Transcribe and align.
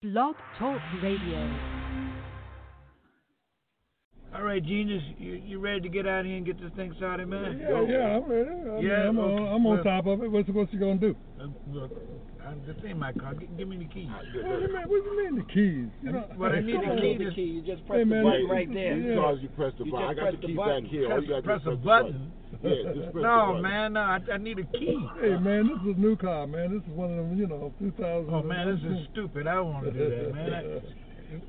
Blog 0.00 0.36
Talk 0.60 0.80
Radio. 1.02 1.58
All 4.32 4.44
right, 4.44 4.64
Genius, 4.64 5.02
you, 5.18 5.42
you 5.44 5.58
ready 5.58 5.80
to 5.80 5.88
get 5.88 6.06
out 6.06 6.20
of 6.20 6.26
here 6.26 6.36
and 6.36 6.46
get 6.46 6.60
this 6.60 6.70
thing 6.76 6.94
started, 6.98 7.26
man? 7.26 7.58
Yeah, 7.60 7.66
Go. 7.66 7.84
yeah, 7.84 8.14
I'm 8.14 8.30
ready. 8.30 8.48
I 8.48 8.78
yeah, 8.78 9.10
mean, 9.10 9.18
I'm, 9.18 9.18
okay. 9.18 9.34
on, 9.34 9.48
I'm 9.48 9.66
on 9.66 9.74
well, 9.74 9.82
top 9.82 10.06
of 10.06 10.22
it. 10.22 10.30
What's, 10.30 10.48
what's 10.50 10.72
you 10.72 10.78
gonna 10.78 10.98
do? 10.98 11.16
Uh, 11.40 11.46
look, 11.72 11.90
I'm 12.46 12.62
just 12.64 12.78
in 12.84 12.96
my 12.96 13.12
car. 13.12 13.34
Give, 13.34 13.58
give 13.58 13.66
me 13.66 13.78
the 13.78 13.86
keys. 13.86 14.06
What 14.06 14.22
do 14.22 14.38
you 14.38 14.68
mean? 14.68 14.86
What 14.86 14.86
do 14.86 15.10
you 15.10 15.24
mean 15.24 15.34
the 15.34 15.52
keys? 15.52 15.90
You 16.04 16.12
know, 16.12 16.30
what 16.36 16.52
I 16.52 16.60
need 16.60 16.76
the 16.78 16.94
key, 16.94 17.24
The 17.24 17.34
key. 17.34 17.42
You 17.42 17.62
just 17.62 17.84
press 17.88 17.98
hey, 17.98 18.04
man, 18.04 18.22
the 18.22 18.30
button 18.30 18.48
right 18.48 18.72
there. 18.72 18.96
Yeah. 18.96 19.32
You 19.32 19.48
press 19.48 19.72
the 19.80 19.84
button. 19.84 20.06
I 20.06 20.14
got 20.14 20.40
the 20.40 20.46
keys 20.46 20.56
back 20.56 20.84
here. 20.84 21.08
Press, 21.08 21.24
press, 21.26 21.42
press 21.42 21.60
the 21.64 21.74
button. 21.74 22.12
button 22.12 22.32
no, 22.62 23.60
man, 23.60 23.92
no, 23.92 24.00
I, 24.00 24.18
I 24.32 24.36
need 24.38 24.58
a 24.58 24.64
key. 24.64 24.98
Hey, 25.20 25.36
man, 25.36 25.68
this 25.68 25.92
is 25.92 25.96
a 25.96 26.00
new 26.00 26.16
car, 26.16 26.46
man. 26.46 26.74
This 26.74 26.82
is 26.82 26.96
one 26.96 27.10
of 27.10 27.16
them, 27.16 27.38
you 27.38 27.46
know, 27.46 27.72
2000. 27.78 28.34
Oh, 28.34 28.42
man, 28.42 28.74
this 28.74 28.84
is 28.90 29.06
stupid. 29.12 29.46
I 29.46 29.54
don't 29.54 29.72
want 29.72 29.84
to 29.86 29.92
do 29.92 30.10
that, 30.10 30.34
man. 30.34 30.52
I, 30.52 30.80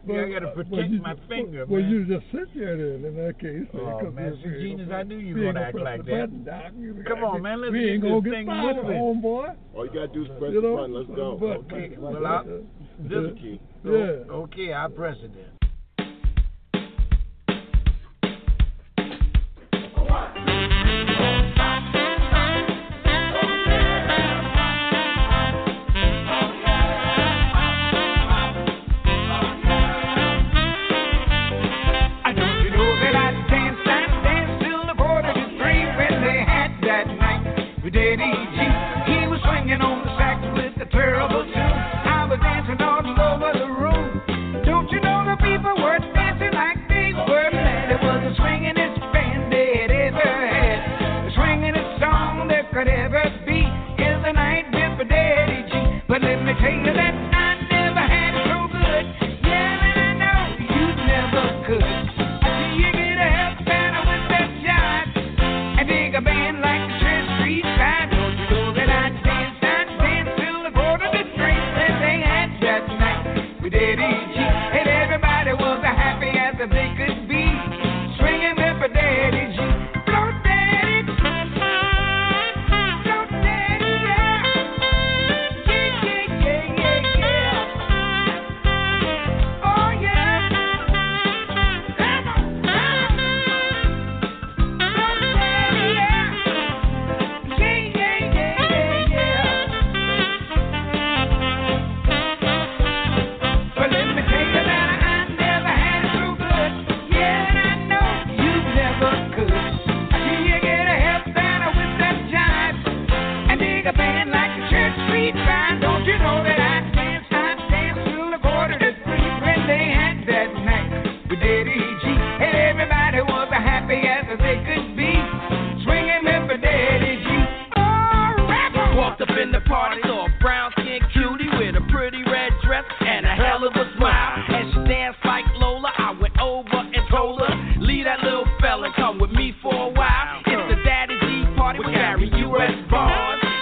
but, 0.05 0.14
yeah, 0.14 0.26
I 0.26 0.30
gotta 0.30 0.48
uh, 0.48 0.55
protect 0.55 0.72
well, 0.72 0.86
you, 0.86 1.02
my 1.02 1.16
finger, 1.30 1.66
well, 1.66 1.80
man. 1.80 1.90
Well, 1.90 2.00
you 2.00 2.05
just 2.05 2.26
sit 2.31 2.53
there 2.53 2.76
then, 2.76 3.05
in 3.05 3.16
that 3.16 3.40
case. 3.40 3.66
Oh, 3.73 4.12
man, 4.12 4.38
see, 4.38 4.44
so 4.44 4.59
genius, 4.59 4.90
I 4.94 5.03
knew 5.03 5.17
you 5.17 5.36
were 5.36 5.53
gonna 5.53 5.62
act 5.62 5.80
like 5.80 6.05
that. 6.05 6.45
Button, 6.45 7.05
Come 7.08 7.23
on, 7.23 7.41
man, 7.41 7.62
let's 7.62 7.73
get 7.73 8.02
this 8.02 8.23
thing 8.23 8.45
moving. 8.45 9.23
All 9.73 9.86
you 9.86 9.88
gotta 9.88 10.08
do 10.09 10.23
is 10.23 10.30
press 10.38 10.52
you 10.52 10.62
know, 10.62 10.76
the 10.76 10.81
button, 10.81 10.94
let's 10.94 11.09
go. 11.16 11.38
But, 11.39 11.73
okay, 11.73 11.95
well, 11.98 12.26
I, 12.26 12.44
this 12.44 13.34
yeah. 13.34 13.41
key. 13.41 13.62
So, 13.84 13.89
yeah. 13.95 14.34
Okay, 14.34 14.73
I 14.73 14.88
press 14.94 15.16
it 15.23 15.31
then. 15.34 15.59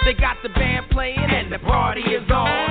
They 0.08 0.14
got 0.14 0.38
the 0.42 0.48
band 0.48 0.86
playing 0.90 1.18
and 1.18 1.52
the 1.52 1.58
party 1.58 2.00
is 2.00 2.30
on. 2.30 2.67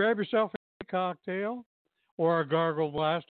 grab 0.00 0.16
yourself 0.16 0.50
a 0.80 0.84
cocktail 0.86 1.66
or 2.16 2.40
a 2.40 2.48
gargle 2.48 2.90
blast. 2.90 3.26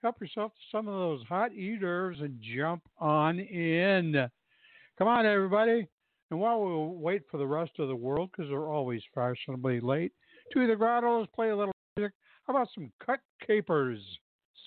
Help 0.00 0.18
yourself 0.22 0.50
to 0.54 0.60
some 0.74 0.88
of 0.88 0.94
those 0.94 1.22
hot 1.28 1.52
eaters 1.52 1.82
herbs 1.82 2.20
and 2.22 2.40
jump 2.40 2.80
on 2.96 3.38
in. 3.38 4.26
Come 4.96 5.06
on, 5.06 5.26
everybody. 5.26 5.86
And 6.30 6.40
while 6.40 6.64
we 6.64 6.96
wait 6.96 7.24
for 7.30 7.36
the 7.36 7.46
rest 7.46 7.72
of 7.78 7.88
the 7.88 7.94
world, 7.94 8.30
because 8.32 8.48
they're 8.48 8.72
always 8.72 9.02
fashionably 9.14 9.80
late, 9.80 10.12
to 10.54 10.66
the 10.66 10.76
grottos, 10.76 11.26
play 11.34 11.50
a 11.50 11.56
little 11.56 11.74
music. 11.98 12.14
How 12.46 12.54
about 12.54 12.68
some 12.74 12.90
cut 13.04 13.20
capers? 13.46 14.00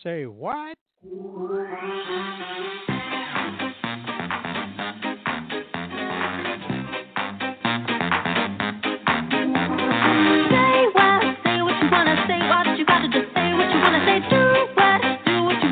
Say 0.03 0.27
what? 0.27 0.77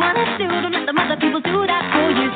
wanna 0.04 0.38
do. 0.38 0.48
Don't 0.48 0.74
let 0.74 0.86
the 0.88 1.02
other 1.02 1.18
people 1.22 1.42
do 1.42 1.68
that 1.68 1.84
for 1.94 2.12
you. 2.12 2.33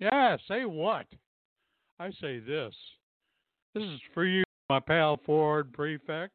Yeah, 0.00 0.36
say 0.48 0.64
what? 0.64 1.06
I 1.98 2.10
say 2.20 2.40
this. 2.40 2.74
This 3.74 3.84
is 3.84 4.00
for 4.12 4.24
you, 4.24 4.44
my 4.68 4.80
pal 4.80 5.18
Ford 5.24 5.72
Prefect. 5.72 6.32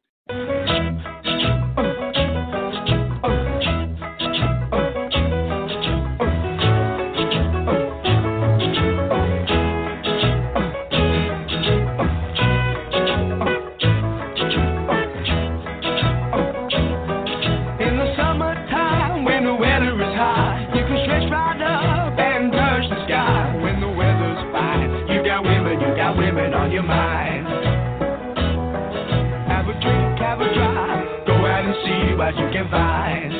as 32.30 32.38
you 32.38 32.46
can 32.54 32.70
find. 32.70 33.34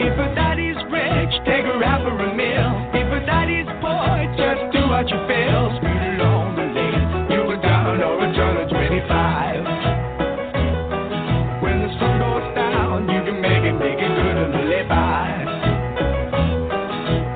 If 0.00 0.16
a 0.16 0.28
daddy's 0.34 0.80
rich, 0.88 1.36
take 1.44 1.68
her 1.68 1.76
out 1.84 2.00
for 2.00 2.16
a 2.16 2.32
meal. 2.32 2.72
If 2.96 3.12
a 3.12 3.20
daddy's 3.28 3.68
poor, 3.84 4.24
just 4.40 4.72
do 4.72 4.88
what 4.88 5.04
you 5.12 5.20
feel. 5.28 5.68
Speed 5.76 6.00
along 6.16 6.56
the 6.56 6.64
lane, 6.64 7.28
you 7.28 7.44
go 7.44 7.60
down 7.60 8.00
or 8.00 8.24
a 8.24 8.32
turn 8.32 8.56
at 8.56 8.72
25. 8.72 11.60
When 11.60 11.76
the 11.84 11.92
sun 12.00 12.24
goes 12.24 12.48
down, 12.56 13.04
you 13.12 13.20
can 13.20 13.36
make 13.36 13.68
it, 13.68 13.76
make 13.76 14.00
it 14.00 14.08
good 14.08 14.36
and 14.40 14.64
live 14.64 14.88
by. 14.88 15.44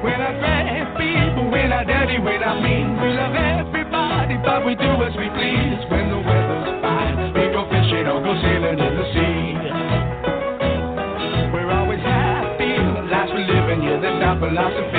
When 0.00 0.16
I 0.16 0.32
grab 0.40 0.96
people, 0.96 1.44
when 1.52 1.76
I 1.76 1.84
daddy, 1.84 2.16
when 2.18 2.40
I 2.40 2.56
mean, 2.56 2.96
we 3.04 3.12
love 3.12 3.37
everybody, 3.37 4.40
but 4.40 4.64
we 4.64 4.80
do 4.80 4.96
as 5.04 5.12
we 5.12 5.28
please. 5.37 5.84
When 5.92 6.07
philosophy 14.49 14.98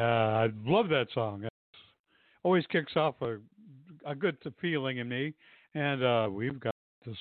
Uh, 0.00 0.46
I 0.46 0.48
love 0.64 0.88
that 0.88 1.08
song. 1.12 1.44
It 1.44 1.52
always 2.42 2.64
kicks 2.66 2.96
off 2.96 3.16
a 3.20 3.38
a 4.06 4.14
good 4.14 4.36
feeling 4.60 4.98
in 4.98 5.08
me. 5.08 5.34
And 5.74 6.02
uh, 6.02 6.28
we've 6.30 6.58
got 6.58 6.74
this 7.04 7.16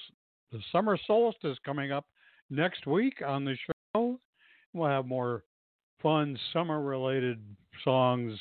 the 0.51 0.59
summer 0.71 0.97
solstice 1.05 1.57
coming 1.65 1.91
up 1.91 2.05
next 2.49 2.87
week 2.87 3.21
on 3.25 3.45
the 3.45 3.55
show. 3.95 4.19
We'll 4.73 4.89
have 4.89 5.05
more 5.05 5.43
fun 6.01 6.37
summer 6.53 6.81
related 6.81 7.39
songs 7.83 8.39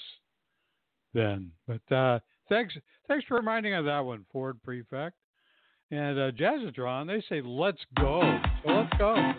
then. 1.15 1.51
But 1.67 1.95
uh, 1.95 2.21
thanks 2.49 2.75
thanks 3.09 3.25
for 3.27 3.37
reminding 3.37 3.75
of 3.75 3.85
that 3.85 4.01
one, 4.01 4.25
Ford 4.33 4.63
Prefect. 4.63 5.17
And 5.91 6.19
uh, 6.19 6.31
Jazzatron, 6.33 7.07
they 7.07 7.23
say, 7.29 7.41
let's 7.43 7.81
go. 7.97 8.21
So 8.63 8.71
let's 8.71 8.93
go. 8.99 9.33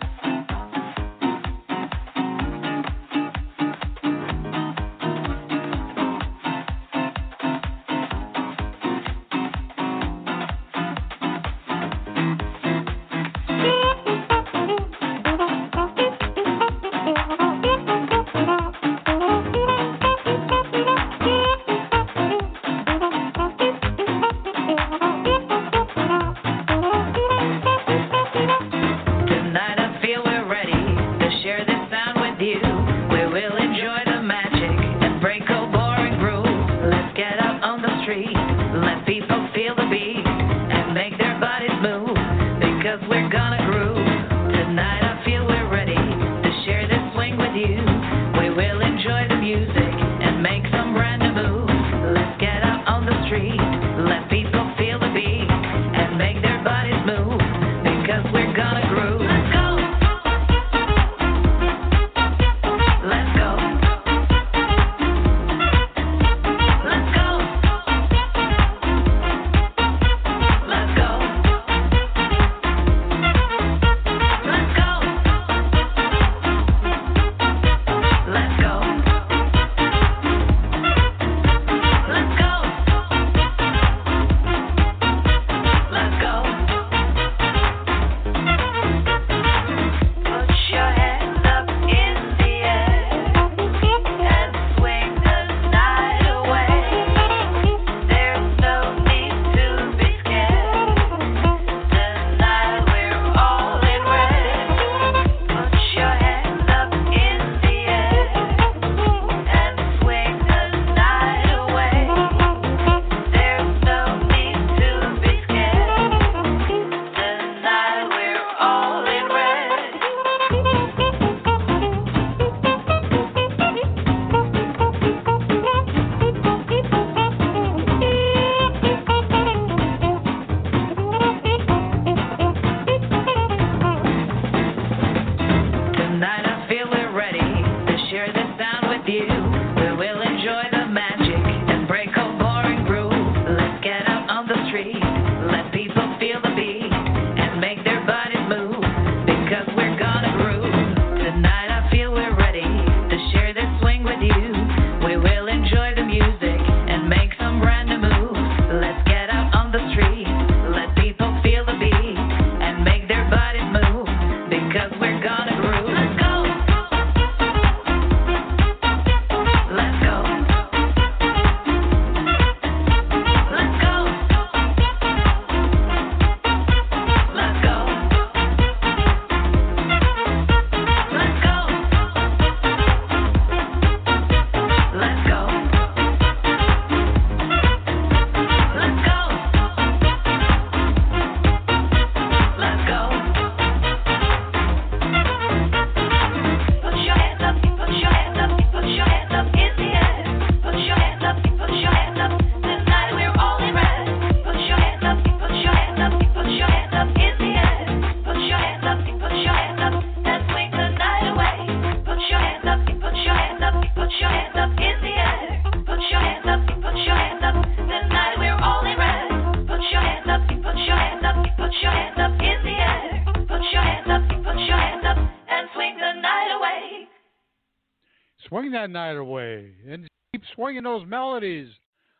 night 228.92 229.16
away 229.16 229.72
and 229.88 230.08
keep 230.32 230.42
swinging 230.54 230.84
those 230.84 231.06
melodies. 231.06 231.68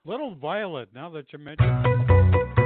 Little 0.05 0.35
Violet, 0.35 0.89
now 0.95 1.11
that 1.11 1.33
you 1.33 1.39
mention 1.39 1.67
it. 1.69 2.60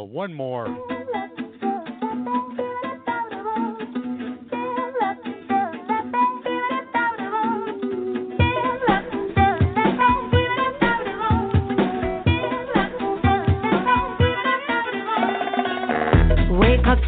go. 0.00 0.04
One 0.04 0.34
more. 0.34 0.66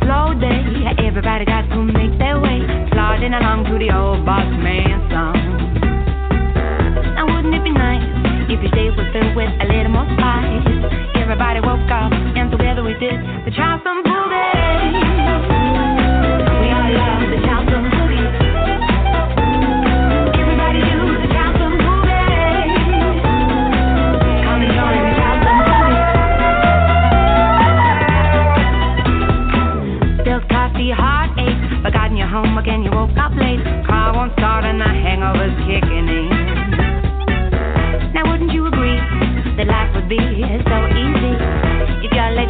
slow 0.01 0.33
day. 0.41 0.63
Everybody 1.05 1.45
got 1.45 1.69
to 1.69 1.83
make 1.83 2.19
their 2.19 2.41
way. 2.41 2.61
Plodding 2.93 3.35
along 3.35 3.65
to 3.65 3.79
the 3.79 3.95
old 3.95 4.25
boss 4.25 4.47
man 4.63 4.99
song. 5.11 5.37
Now 7.15 7.27
wouldn't 7.27 7.55
it 7.55 7.63
be 7.63 7.71
nice 7.71 8.03
if 8.49 8.63
you 8.63 8.69
stayed 8.69 8.97
with 8.97 9.13
filled 9.13 9.37
with 9.37 9.51
a 9.61 9.67
little 9.67 9.93
more 9.93 10.09
spice? 10.17 10.67
Everybody 11.17 11.61
woke 11.61 11.91
up 11.91 12.02
did. 13.03 13.19
They 13.45 13.51
try 13.51 13.81
some 13.83 14.03
bull 14.05 14.52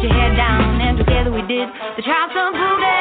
your 0.03 0.11
head 0.11 0.35
down, 0.35 0.81
and 0.81 0.97
together 0.97 1.31
we 1.31 1.41
did 1.47 1.69
the 1.95 2.03
trials 2.03 2.31
some 2.35 2.53
who 2.53 2.92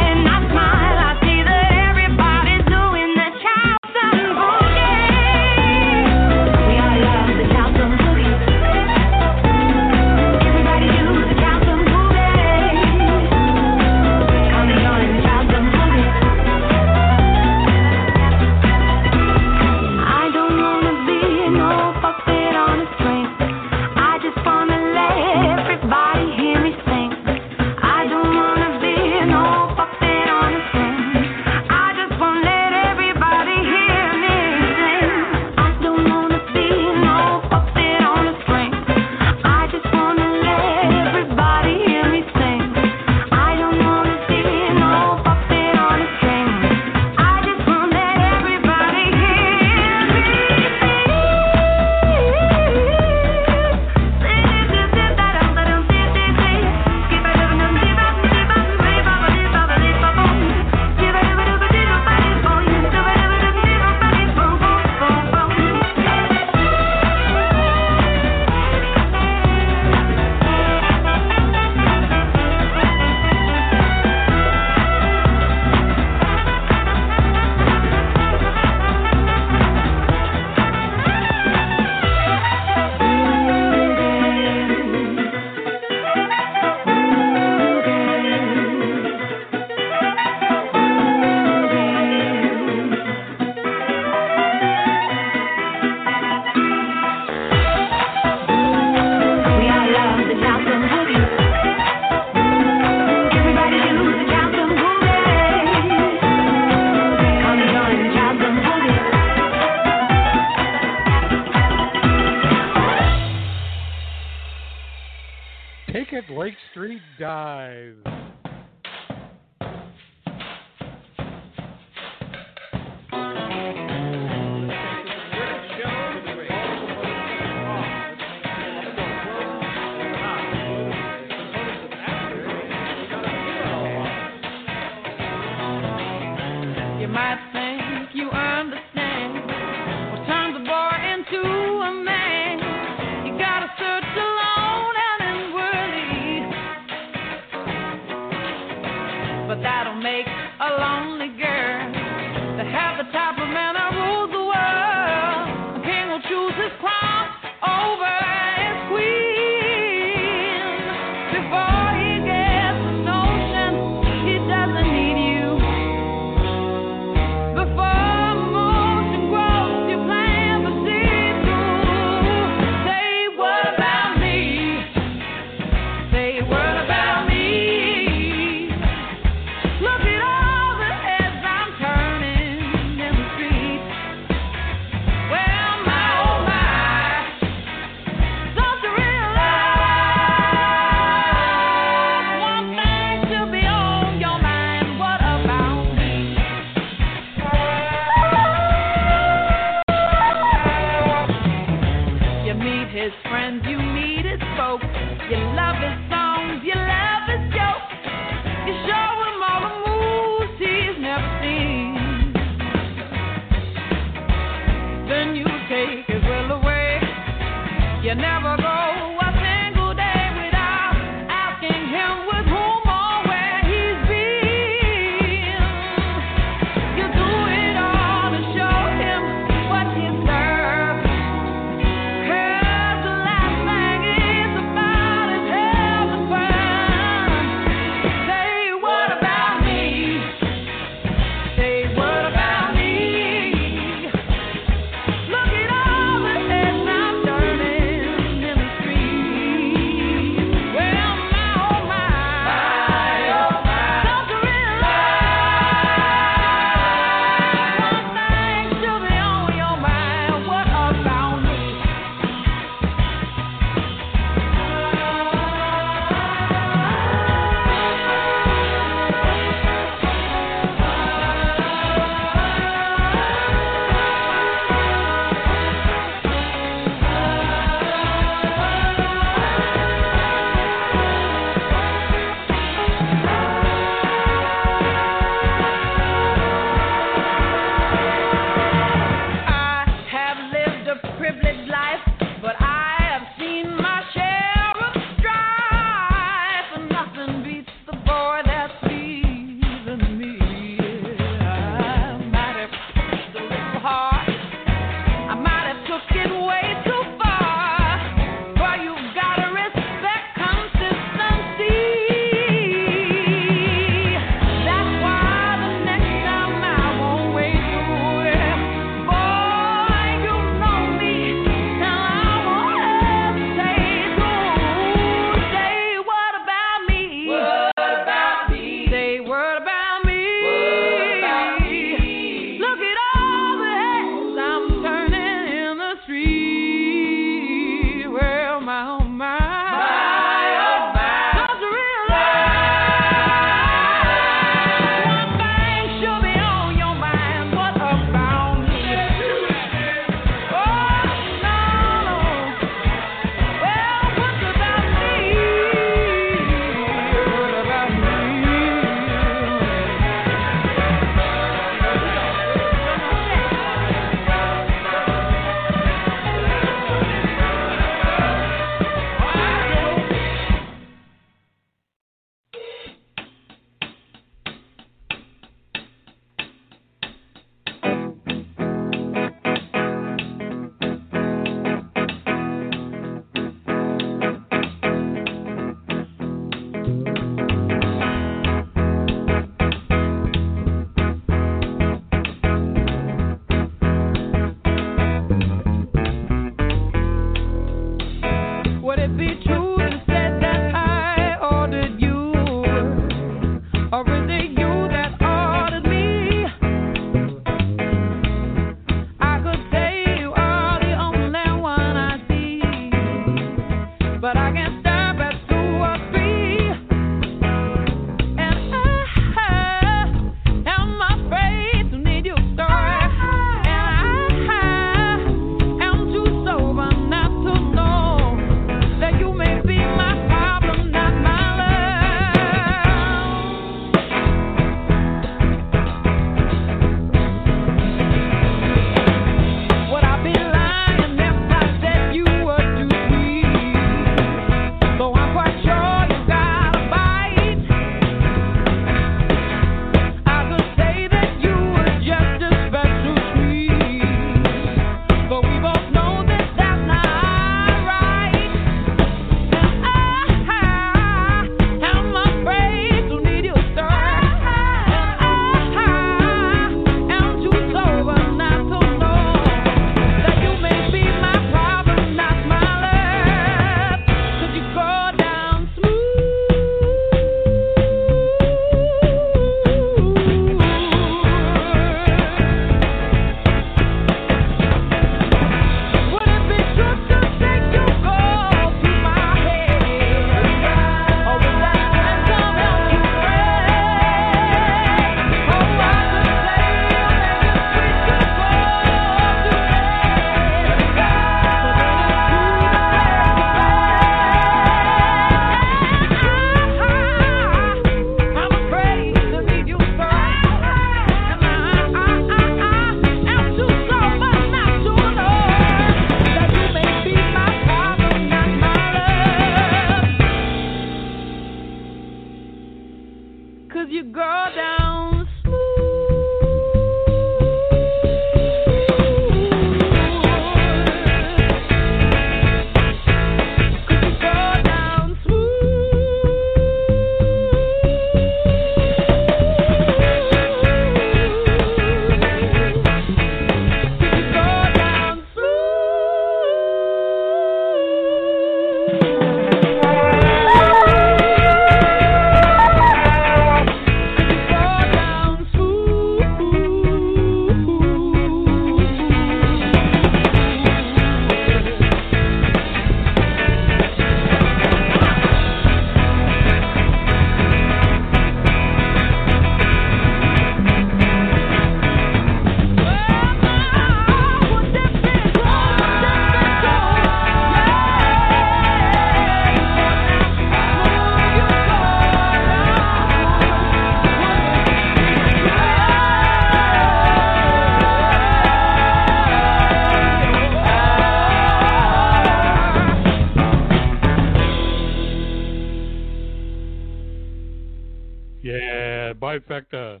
Yeah, 599.32 599.38
bifecta. 599.38 600.00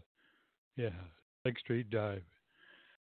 Yeah, 0.76 0.90
Lake 1.44 1.58
Street 1.58 1.90
Dive. 1.90 2.22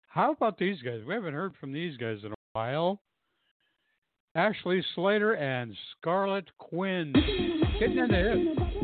How 0.09 0.33
about 0.33 0.59
these 0.59 0.81
guys? 0.83 1.01
We 1.07 1.15
haven't 1.15 1.35
heard 1.35 1.55
from 1.61 1.73
these 1.73 1.97
guys 1.97 2.19
in 2.25 2.33
a 2.33 2.37
while. 2.53 3.01
Ashley 4.35 4.85
Slater 4.95 5.35
and 5.35 5.75
Scarlett 5.93 6.49
Quinn 6.59 7.13
getting 7.79 7.99
in 7.99 8.09
the 8.09 8.80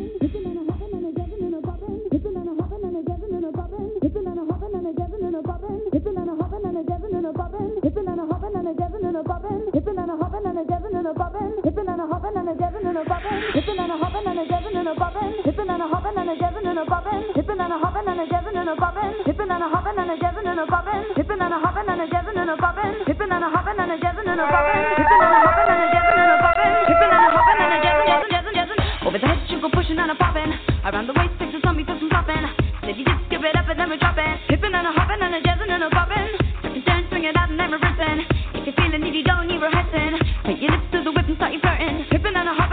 Over 29.07 29.19
the 29.19 29.27
head, 29.27 29.51
you 29.51 29.61
go 29.61 29.69
pushing 29.71 29.99
and 29.99 30.11
hop 30.15 30.37
in 30.37 30.47
and 30.47 30.55
a 30.55 30.63
popping. 30.63 30.87
Around 30.87 31.07
the 31.07 31.15
waist, 31.19 31.35
pictures 31.39 31.63
on 31.67 31.77
me, 31.77 31.83
put 31.83 31.99
some 31.99 32.11
flopping. 32.11 32.47
Said 32.87 32.97
you 32.97 33.05
just 33.05 33.31
give 33.31 33.43
it 33.43 33.57
up 33.57 33.67
and 33.67 33.79
then 33.79 33.91
we 33.91 33.99
drop 33.99 34.15
it. 34.19 34.41
Hipping 34.47 34.75
and 34.75 34.87
hop 34.87 35.11
in 35.11 35.23
and 35.23 35.35
a 35.35 35.41
hopping 35.43 35.43
and 35.43 35.43
hop 35.43 35.43
in 35.43 35.43
and 35.43 35.43
a 35.43 35.43
jazzing 35.43 35.71
and 35.71 35.83
hop 35.83 36.07
in 36.07 36.23
and 36.23 36.35
a 36.35 36.39
bobbing. 36.39 36.39
Second 36.63 36.83
turn, 36.87 37.03
swing 37.11 37.25
it 37.25 37.37
out 37.37 37.51
and 37.51 37.59
then 37.59 37.71
reversing. 37.71 38.27
If 38.55 38.67
you're 38.67 38.79
feeling 38.79 39.03
needy, 39.03 39.23
don't 39.23 39.47
need 39.47 39.59
rehearsing. 39.59 40.23
Put 40.47 40.59
your 40.59 40.71
lips 40.71 40.87
to 40.93 41.03
the 41.03 41.11
whip 41.11 41.27
and 41.27 41.37
start 41.37 41.53
you 41.53 41.61
flirting. 41.61 42.07
Hipping 42.11 42.35
and 42.35 42.49
a 42.49 42.55
hopping 42.55 42.66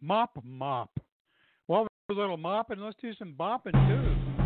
mop 0.00 0.30
mop. 0.44 0.90
Well, 1.66 1.86
a 2.10 2.12
little 2.12 2.36
mopping, 2.36 2.80
let's 2.80 2.96
do 3.00 3.12
some 3.14 3.34
bopping 3.38 3.72
too. 3.72 4.37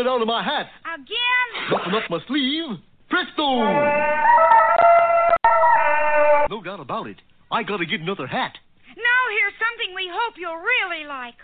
it 0.00 0.06
out 0.06 0.20
of 0.20 0.26
my 0.26 0.42
hat. 0.42 0.66
Again? 0.94 1.48
Button 1.70 1.94
up 1.94 2.10
my 2.10 2.18
sleeve. 2.26 2.78
Presto! 3.08 3.64
No 6.48 6.62
doubt 6.62 6.80
about 6.80 7.06
it. 7.06 7.16
I 7.50 7.62
gotta 7.62 7.86
get 7.86 8.00
another 8.00 8.26
hat. 8.26 8.52
Now 8.96 9.22
here's 9.38 9.54
something 9.58 9.94
we 9.94 10.10
hope 10.10 10.34
you'll 10.36 10.56
really 10.56 11.06
like. 11.06 11.34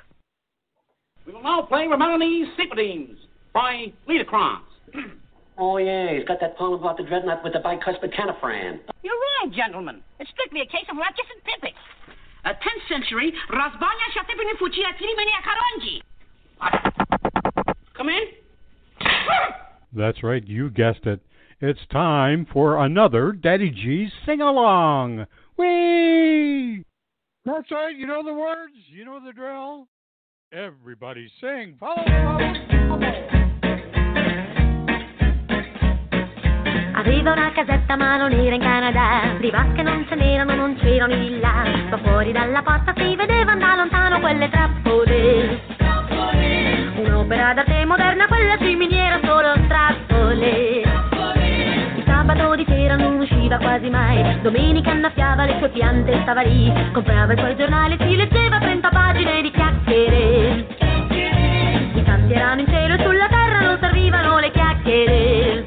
We 1.26 1.32
will 1.32 1.42
now 1.42 1.62
play 1.62 1.86
Romani's 1.86 2.48
Secret 2.56 3.16
by 3.52 3.92
Liederkranz. 4.08 4.62
Oh, 5.58 5.78
yeah, 5.78 6.12
he's 6.12 6.28
got 6.28 6.38
that 6.40 6.58
poem 6.58 6.74
about 6.74 6.98
the 6.98 7.02
dreadnought 7.04 7.42
with 7.42 7.54
the 7.54 7.60
bicuspid 7.60 8.12
canifran. 8.12 8.78
You're 9.02 9.16
right, 9.40 9.50
gentlemen. 9.50 10.02
It's 10.20 10.28
strictly 10.30 10.60
a 10.60 10.66
case 10.66 10.84
of 10.90 10.98
Rodgers 10.98 11.24
and 11.32 11.42
Pippin. 11.48 11.72
A 12.44 12.50
10th 12.50 12.84
century 12.92 13.32
Razbanya 13.48 14.08
Shatibinifuchi 14.12 14.84
Atlimini 14.84 15.32
Akaronji. 15.40 15.96
Come 17.96 18.10
in. 18.10 18.24
That's 19.92 20.22
right, 20.22 20.46
you 20.46 20.70
guessed 20.70 21.06
it. 21.06 21.20
It's 21.60 21.80
time 21.90 22.46
for 22.52 22.84
another 22.84 23.32
Daddy 23.32 23.70
G's 23.70 24.12
sing 24.26 24.40
along. 24.40 25.26
Whee! 25.56 26.84
That's 27.44 27.70
right, 27.70 27.96
you 27.96 28.06
know 28.06 28.22
the 28.22 28.34
words, 28.34 28.74
you 28.90 29.04
know 29.04 29.20
the 29.24 29.32
drill. 29.32 29.86
Everybody 30.52 31.30
sing. 31.40 31.76
Follow, 31.80 32.04
follow, 32.06 32.54
follow. 32.88 33.36
Aveva 36.96 37.32
una 37.32 37.52
casetta 37.52 37.94
ma 37.94 38.16
non 38.16 38.32
era 38.32 38.54
in 38.54 38.60
Canada 38.60 39.36
Di 39.38 39.50
vasche 39.50 39.82
non 39.82 40.06
ce 40.08 40.14
n'erano, 40.14 40.54
non 40.54 40.76
c'erano 40.76 41.14
di 41.14 41.38
là 41.38 41.64
Ma 41.90 41.98
fuori 41.98 42.32
dalla 42.32 42.62
porta 42.62 42.94
si 42.96 43.14
vedevano 43.14 43.60
da 43.60 43.76
lontano 43.76 44.18
quelle 44.18 44.48
trappole 44.48 45.65
Un'opera 47.26 47.54
d'arte 47.54 47.84
moderna, 47.86 48.28
quella 48.28 48.56
ciminiera 48.58 49.18
solo 49.24 49.52
trappole 49.66 50.82
Il 51.96 52.04
sabato 52.06 52.54
di 52.54 52.64
sera 52.68 52.94
non 52.94 53.18
usciva 53.18 53.58
quasi 53.58 53.90
mai. 53.90 54.40
Domenica 54.42 54.92
annaffiava 54.92 55.44
le 55.44 55.56
sue 55.58 55.70
piante, 55.70 56.20
stava 56.22 56.42
lì. 56.42 56.72
Comprava 56.92 57.32
i 57.32 57.36
suoi 57.36 57.56
giornali, 57.56 57.96
si 57.98 58.14
leggeva 58.14 58.60
30 58.60 58.88
pagine 58.90 59.42
di 59.42 59.50
chiacchiere. 59.50 60.66
I 61.94 62.02
sassi 62.06 62.32
erano 62.32 62.60
in 62.60 62.66
cielo 62.68 62.94
e 62.94 63.02
sulla 63.02 63.26
terra 63.26 63.58
non 63.58 63.78
servivano 63.80 64.38
le 64.38 64.50
chiacchiere. 64.52 65.66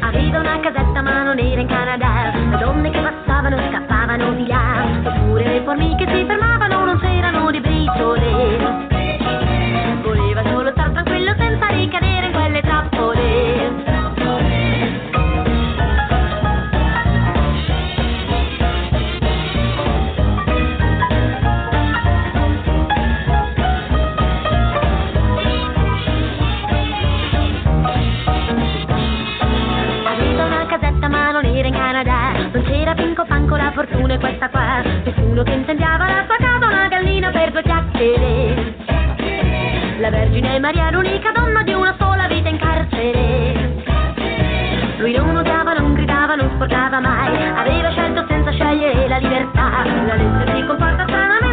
Aveva 0.00 0.40
una 0.40 0.58
casetta 0.58 1.00
ma 1.00 1.22
non 1.22 1.38
era 1.38 1.60
in 1.60 1.68
Canada. 1.68 2.32
Le 2.50 2.58
donne 2.58 2.90
che 2.90 2.98
passavano 2.98 3.56
scappavano 3.70 4.32
di 4.32 4.46
là. 4.48 4.84
Eppure 5.04 5.44
le 5.44 5.62
formiche 5.62 6.08
si 6.08 6.24
fermavano 6.26 6.86
non 6.86 6.98
c'erano 6.98 7.52
di 7.52 7.60
briciole 7.60 8.63
è 34.14 34.18
questa 34.18 34.48
qua. 34.48 34.82
Nessuno 35.04 35.42
che 35.42 35.52
incendiava 35.52 36.06
la 36.06 36.26
casa 36.26 36.66
Una 36.66 36.88
gallina 36.88 37.30
per 37.30 37.50
due 37.50 37.62
chiacchiere. 37.62 38.74
La 39.98 40.10
Vergine 40.10 40.58
Maria 40.58 40.88
è 40.88 40.90
l'unica 40.92 41.32
donna 41.32 41.62
di 41.62 41.72
una 41.72 41.94
sola 41.98 42.26
vita 42.26 42.48
in 42.48 42.58
carcere. 42.58 43.82
Lui 44.98 45.12
non 45.12 45.36
odiava, 45.36 45.74
non 45.74 45.94
gridava, 45.94 46.34
non 46.34 46.50
sporcava 46.54 47.00
mai. 47.00 47.34
Aveva 47.56 47.90
scelto 47.90 48.24
senza 48.28 48.52
scegliere 48.52 49.08
la 49.08 49.18
libertà. 49.18 49.84
La 50.06 50.14
legge 50.14 50.54
si 50.54 50.66
comporta 50.66 51.04
stranamente 51.06 51.43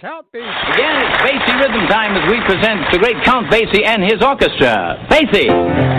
Count 0.00 0.30
Basie. 0.32 0.74
Again, 0.74 0.94
it's 1.02 1.22
Basie 1.22 1.58
rhythm 1.58 1.88
time 1.88 2.14
as 2.14 2.30
we 2.30 2.38
present 2.46 2.86
the 2.92 2.98
great 3.00 3.16
Count 3.24 3.50
Basie 3.50 3.84
and 3.84 4.04
his 4.04 4.22
orchestra. 4.22 5.04
Basie. 5.10 5.97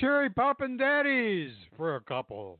Cherry 0.00 0.30
poppin' 0.30 0.78
daddies 0.78 1.52
for 1.76 1.96
a 1.96 2.00
couple. 2.00 2.58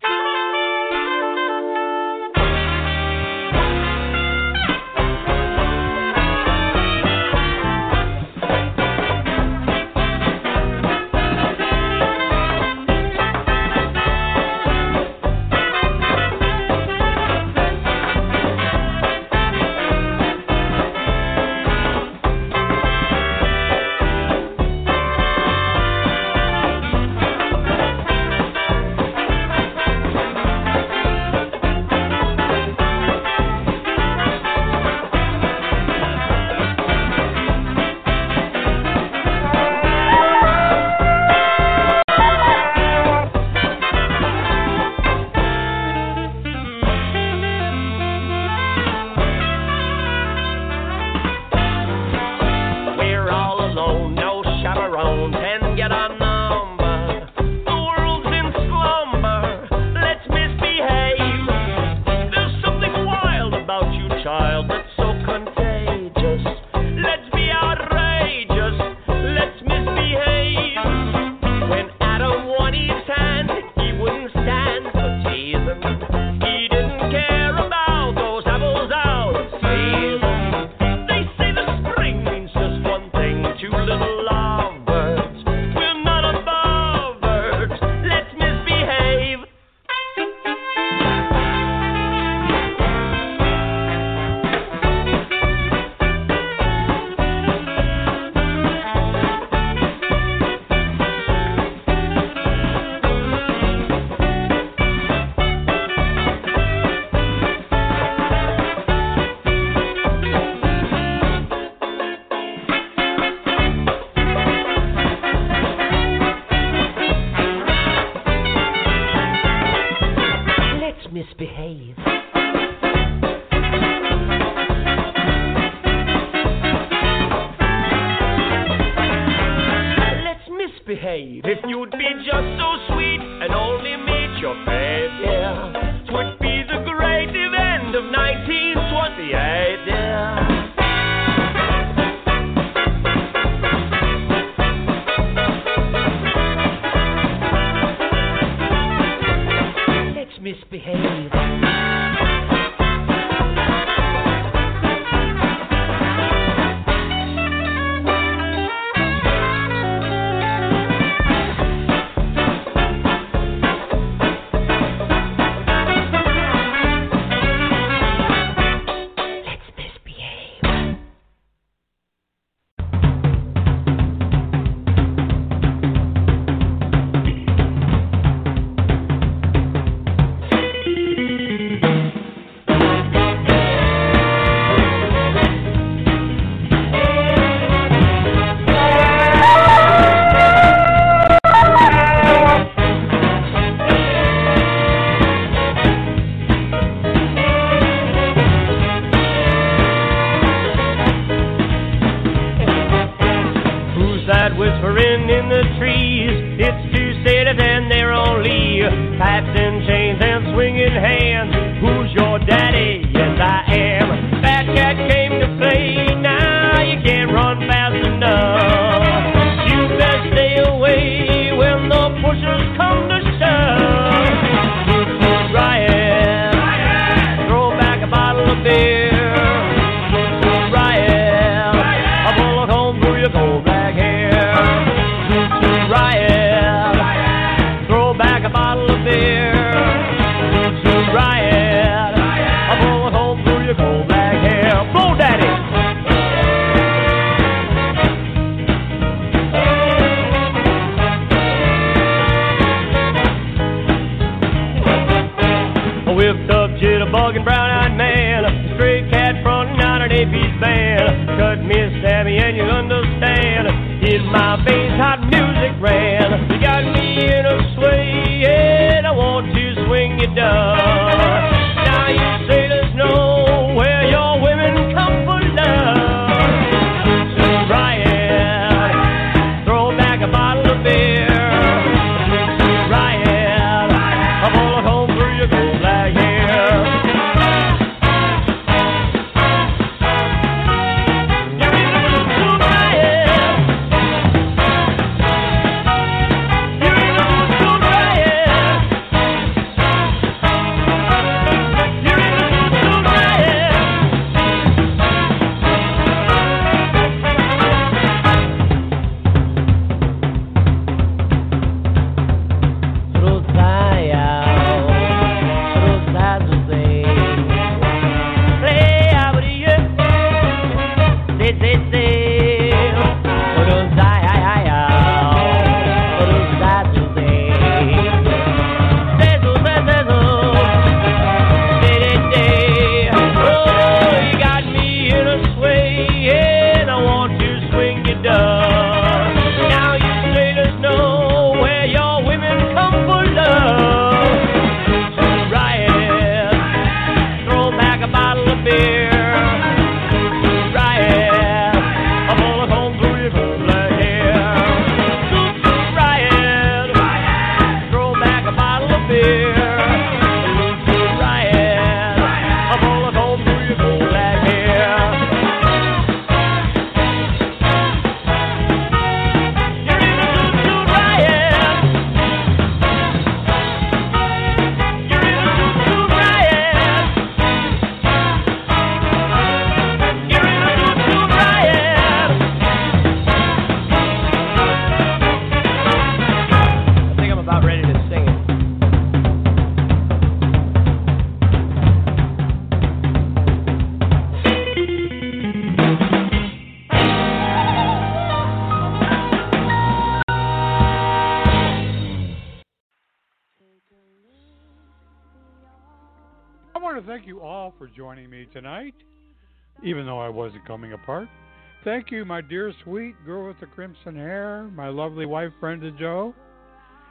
Thank 411.83 412.11
you, 412.11 412.27
my 412.27 412.43
dear 412.43 412.75
sweet 412.85 413.15
girl 413.25 413.49
with 413.49 413.59
the 413.59 413.67
crimson 413.67 414.15
hair, 414.15 414.71
my 414.75 414.89
lovely 414.89 415.25
wife, 415.25 415.51
Brenda 415.61 415.91
Joe, 415.93 416.35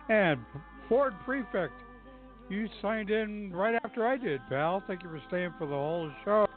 and 0.09 0.39
Ford 0.87 1.13
Prefect. 1.25 1.73
You 2.49 2.67
signed 2.79 3.09
in 3.09 3.51
right 3.51 3.79
after 3.83 4.05
I 4.05 4.17
did, 4.17 4.41
pal. 4.47 4.83
Thank 4.85 5.01
you 5.01 5.09
for 5.09 5.21
staying 5.27 5.53
for 5.57 5.65
the 5.65 5.73
whole 5.73 6.11
show. 6.23 6.47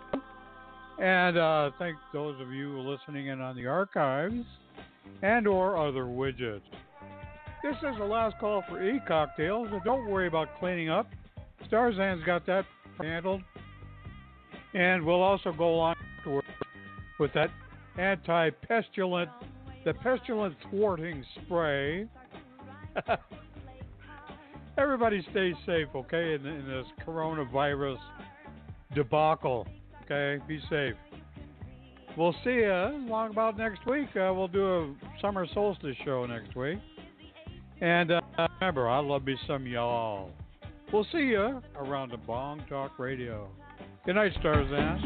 And 0.99 1.39
uh, 1.39 1.71
thank 1.79 1.97
those 2.13 2.39
of 2.41 2.53
you 2.53 2.79
listening 2.81 3.29
in 3.29 3.41
on 3.41 3.57
the 3.57 3.67
archives 3.67 4.45
and 5.23 5.47
or 5.47 5.79
other 5.79 6.05
widgets. 6.05 6.61
This 7.63 7.77
is 7.77 7.97
the 7.99 8.05
last 8.05 8.39
call 8.39 8.63
for 8.69 8.83
e-cocktails, 8.83 9.69
and 9.73 9.83
don't 9.85 10.07
worry 10.11 10.27
about 10.27 10.49
cleaning 10.59 10.91
up. 10.91 11.09
Starzan's 11.71 12.25
got 12.25 12.45
that 12.47 12.67
handled. 13.01 13.41
And 14.75 15.03
we'll 15.03 15.23
also 15.23 15.53
go 15.53 15.79
on 15.79 15.97
afterwards 16.19 16.49
with 17.19 17.33
that 17.35 17.51
anti-pestilent, 17.98 19.31
the 19.85 19.94
pestilent 19.94 20.55
thwarting 20.70 21.24
spray. 21.44 22.06
Everybody 24.78 25.27
stay 25.31 25.52
safe, 25.66 25.89
okay, 25.94 26.35
in, 26.35 26.47
in 26.47 26.66
this 26.66 26.86
coronavirus 27.06 27.98
debacle. 28.94 29.66
Okay, 30.05 30.43
be 30.47 30.60
safe. 30.70 30.94
We'll 32.16 32.35
see 32.44 32.51
you 32.51 33.06
long 33.09 33.31
about 33.31 33.56
next 33.56 33.86
week. 33.86 34.09
Uh, 34.10 34.32
we'll 34.35 34.48
do 34.48 34.66
a 34.66 34.94
summer 35.20 35.47
solstice 35.55 35.97
show 36.05 36.27
next 36.27 36.55
week. 36.56 36.78
And 37.81 38.12
uh, 38.12 38.20
remember, 38.60 38.89
I 38.89 38.98
love 39.01 39.24
me 39.24 39.36
some 39.47 39.66
y'all. 39.66 40.31
We'll 40.93 41.06
see 41.10 41.19
you 41.19 41.62
around 41.77 42.12
the 42.12 42.19
Bong 42.19 42.62
Talk 42.69 42.98
Radio. 42.98 43.48
Good 44.05 44.16
night, 44.16 44.32
Starzan. 44.43 45.01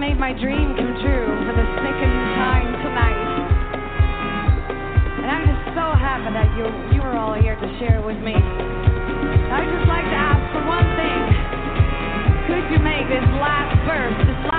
Made 0.00 0.16
my 0.18 0.32
dream 0.32 0.72
come 0.80 0.96
true 1.04 1.28
for 1.44 1.52
the 1.52 1.66
second 1.76 2.14
time 2.40 2.72
tonight. 2.80 3.20
And 5.20 5.28
I'm 5.28 5.44
just 5.44 5.76
so 5.76 5.92
happy 5.92 6.32
that 6.32 6.48
you 6.56 6.64
you 6.96 7.04
were 7.04 7.20
all 7.20 7.36
here 7.36 7.52
to 7.52 7.68
share 7.76 8.00
with 8.00 8.16
me. 8.16 8.32
I'd 8.32 9.68
just 9.68 9.84
like 9.92 10.08
to 10.08 10.16
ask 10.16 10.40
for 10.56 10.64
one 10.64 10.88
thing. 10.96 11.20
Could 12.48 12.64
you 12.72 12.80
make 12.80 13.12
this 13.12 13.28
last 13.44 13.76
verse, 13.84 14.16
this 14.24 14.49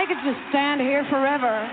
I 0.00 0.06
could 0.06 0.16
just 0.24 0.40
stand 0.48 0.80
here 0.80 1.04
forever. 1.10 1.68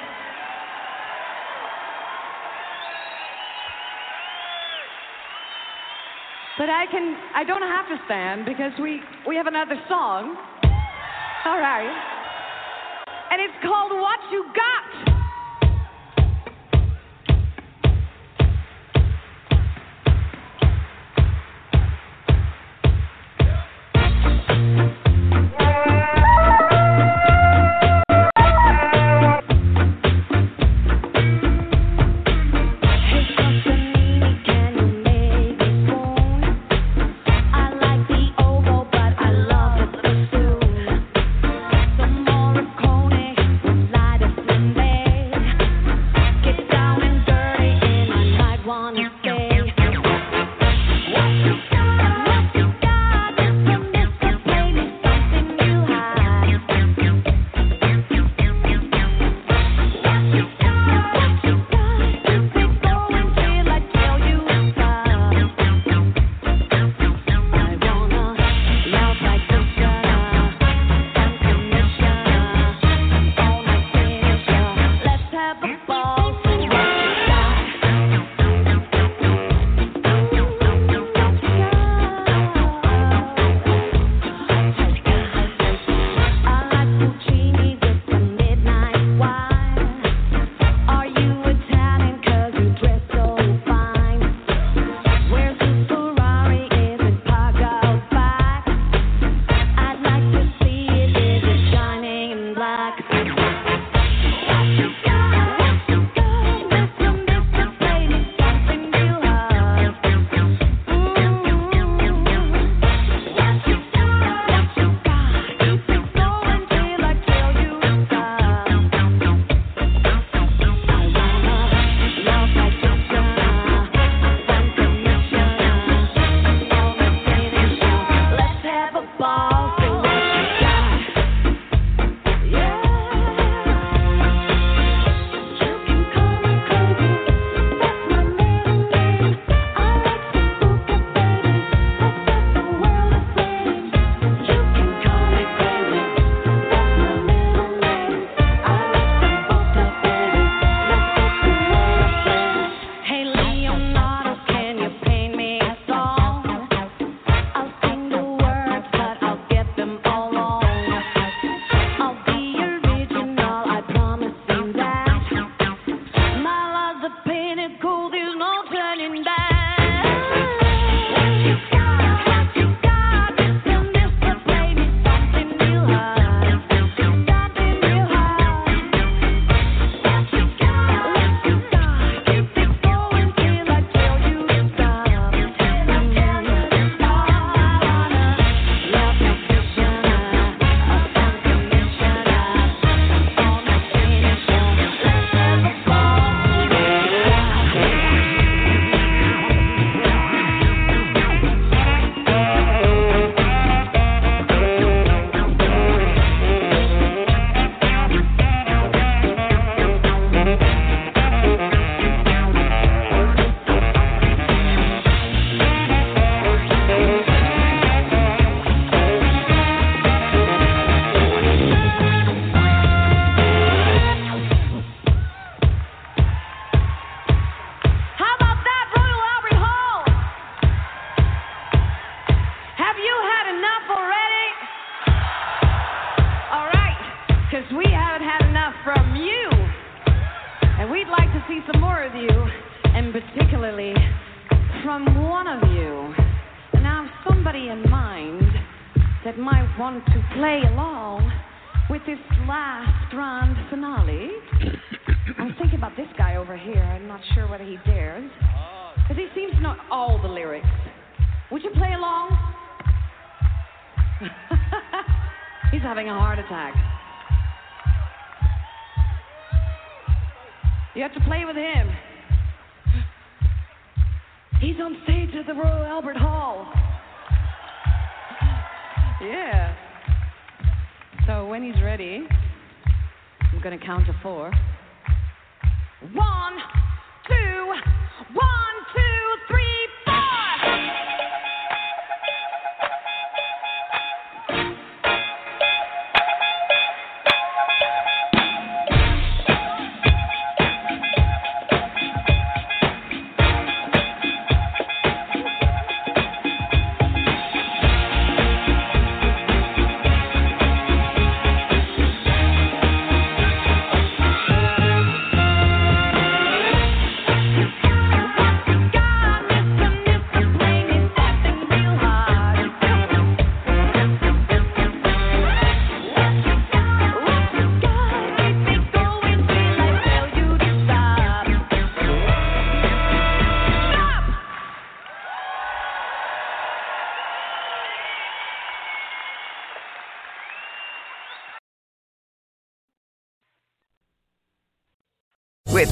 But 6.58 6.70
I 6.70 6.88
can 6.92 7.16
I 7.34 7.46
don't 7.46 7.62
have 7.62 7.88
to 7.88 7.96
stand 8.06 8.44
because 8.44 8.74
we 8.82 9.00
we 9.26 9.38
have 9.38 9.48
another 9.48 9.80
song. 9.88 10.36
All 11.46 11.58
right. 11.58 11.88
And 13.32 13.42
it's 13.42 13.64
called 13.64 13.94
What 13.94 14.20
You 14.30 14.44
Got. 14.54 15.17